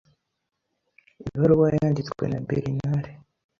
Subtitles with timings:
[1.35, 3.11] Ibaruwa yanditswe na Berinari.